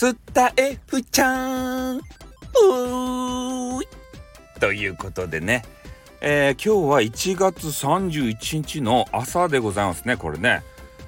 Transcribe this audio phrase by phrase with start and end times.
[0.00, 2.00] スタエフちゃん。
[4.60, 5.64] ということでね、
[6.20, 10.62] えー、今日は1月31日の朝でございますねこれね、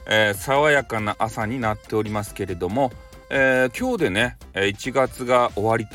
[0.08, 2.90] えー、爽やかな朝になっておりますけれども、
[3.30, 5.86] えー、今日でね1月が終わり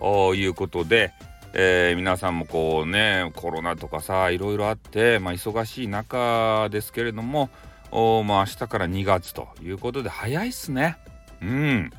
[0.00, 1.12] ということで、
[1.52, 7.50] えー、皆さんもこうねコロナとかさいろいろあって、まあ、忙しい中ですけれども
[7.90, 10.96] おまあ明日から2月ということで早いっすね。
[11.42, 11.92] うん。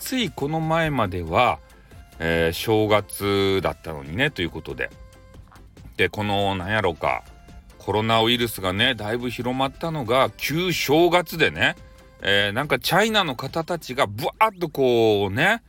[0.00, 1.60] ついこの前までは、
[2.18, 4.90] えー、正月だったのにねということで
[5.96, 7.22] でこのなんやろか
[7.78, 11.76] コロナウイルスがねだいぶ広まったのが旧正月でね、
[12.22, 15.62] えー、なんかチャイナの方たちがブワッとこうね、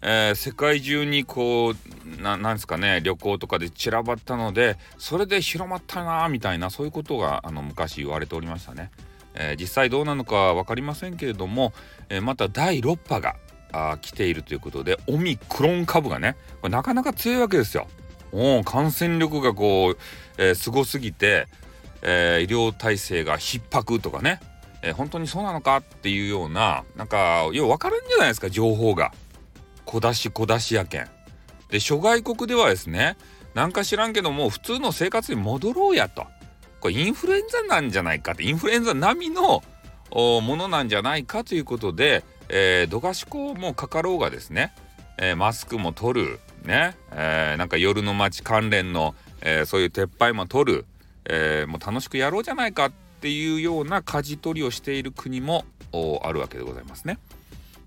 [0.00, 8.90] えー、世界中にこうななんですかね旅行とかで散らばったのでそれで広まったなみたいなそういうことがあの昔言われておりましたね。
[9.34, 11.72] えー、実際どうなのか分かりませんけれども、
[12.08, 13.36] えー、また第6波が
[13.72, 17.88] あ来ているということでオミクロン株がねこれなかなか強いわけですよ。
[18.32, 19.98] お感染力がこう、
[20.38, 21.48] えー、すごすぎて、
[22.00, 24.40] えー、医療体制が逼迫とかね、
[24.82, 29.12] えー、本当にそうなのかっていうようななんかよう分かるんじゃないですか情報が。
[29.84, 31.08] 小出し小出しやけん。
[31.68, 33.16] で諸外国ではですね
[33.54, 36.26] なんか知らんけども普通の生活に戻ろうやと。
[36.80, 39.62] これインフルエンザなんじゃないかってインフルエンザ並みの
[40.10, 44.74] ものなんじゃないかということでえー、度がしこもかかろうがですね、
[45.18, 50.84] えー、マスクも取るね、えー、なんか夜の街関連の、えー、そういう撤廃も取る、
[51.24, 55.64] えー、もう楽しくやろうじゃないかっていうような舵取りをしている国も
[56.22, 57.18] あるわけでございますね。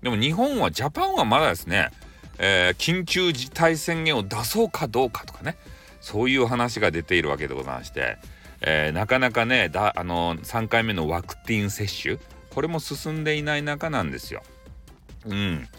[0.02, 1.90] でも日本はジャパンはまだですね、
[2.38, 5.56] えー、緊急事態宣言を出そうかどうかとかね
[6.00, 8.18] そういう話が出ているわけでございまして、
[8.60, 12.18] えー、なかなかねだあの3回目のワクチン接種
[12.50, 14.42] これも進んでいない中なんですよ。
[15.26, 15.60] うん。
[15.62, 15.72] だか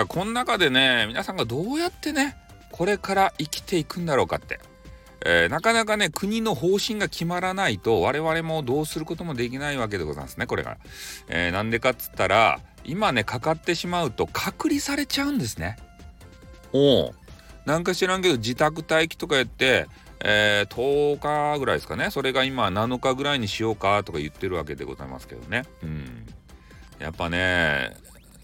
[0.00, 2.36] らこの中でね、皆さんがどうやってね、
[2.70, 4.60] これから生きていくんだろうかって。
[5.24, 10.78] えー、なかなかね、国の方針が決まらないと、我々もどうすることもできないわけでございますね、これが。
[11.28, 15.76] えー、なんでかっつったら、今ね、かかってしまうと隔離されちゃうんですね。
[16.72, 17.14] おう。
[17.66, 19.86] なんか知らんけど、自宅待機とかやって、
[20.24, 22.10] えー、10日ぐらいですかね。
[22.10, 25.64] それが今7日ぐらいにしようかとか言ってるわけでございますけどね。
[25.82, 26.26] うん。
[26.98, 27.96] やっぱね、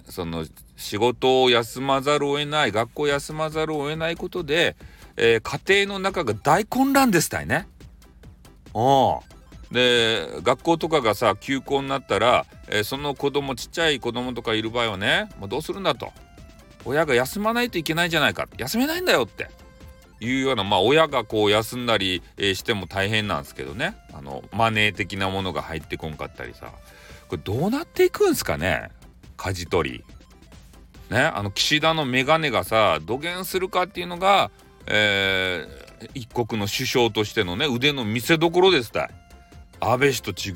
[0.09, 0.47] その
[0.77, 4.77] 仕事を休まざるを得ない学校を休まざるを得ないことで、
[5.17, 7.69] えー、家庭の中が大混乱ですたいね。
[8.75, 9.21] あ
[9.71, 16.13] で学校とかがさ休校になったら、えー、その子供ちっちゃい子供とかいる場合はねもうどうするんだと。
[16.85, 18.49] 親が休まないといけないじゃないか。
[18.57, 19.49] 休めないんだよって。
[20.21, 23.97] いうようなまあ親がこう休んだり、えー、しても大変なんですけどね。
[24.15, 26.73] あのマネー的なものが入ってこんかったりさ。
[27.29, 28.91] これどうなっていくんすかね
[29.39, 30.05] 舵取り。
[31.09, 34.51] ね、あの岸田の眼鏡がさ土下するかっていうのが、
[34.87, 39.09] えー、一国の首相としてのね腕の見せ所ですた。
[39.81, 40.55] 安倍氏と違う、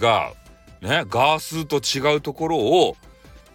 [0.86, 2.96] ね、ガースーと違うところを、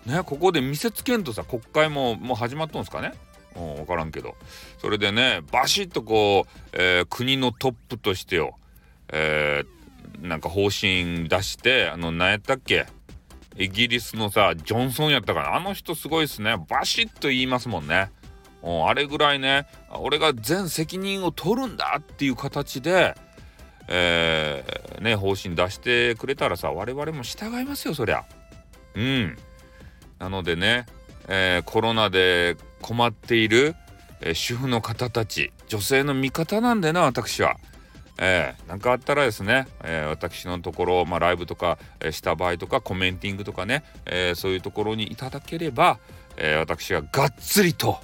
[0.06, 3.14] ね、ここで見せつけんとさ国会ももう始まっとんすかね
[3.56, 4.36] うん、分からんけど
[4.78, 8.56] それでねバシッとこう、えー、国のトップとしてよ、
[9.12, 12.86] えー、なんか方針出してあの何やったっけ？
[13.58, 16.56] イギリスのさジョンソンやったからあの人すごいっすね。
[16.70, 18.12] バシッと言いますもんね。
[18.64, 23.16] うんあれぐらいね俺が全責任を取るんだっていう形で
[23.88, 28.26] えー、ね方針出してくれたらさ我々も従いますよそりゃ。
[28.96, 29.38] うん。
[30.20, 30.86] なのでね、
[31.28, 33.76] えー、コロナで困っている、
[34.22, 37.58] えー、主婦の方たち女性の味方なんでな私は。
[38.20, 46.00] えー、なんかあったらですね、えー、私のところ、まあ、ライブとか、えー、した場合とかコメンティングとかね、えー、そういうところにいただければ、
[46.38, 48.00] えー、私ががっつりと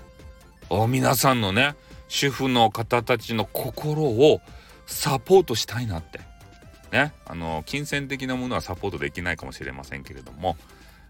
[0.87, 1.75] 皆さんのね
[2.07, 4.41] 主婦の方たちの心を
[4.85, 6.19] サポートしたいなって。
[6.91, 10.57] ねあの金銭的なものはサポートできないかもしれませんけれども、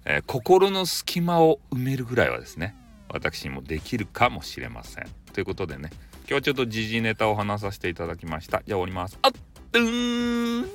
[0.06, 2.74] えー、心の隙間を埋めるぐらいはですね
[3.10, 5.08] 私にもできるかもしれません。
[5.34, 5.90] ということでね
[6.26, 8.64] 今日はちょっと時事ネタを話させていただきました。
[8.66, 9.20] じゃあ終わります。
[9.22, 9.32] あっ、
[9.74, 10.66] うーん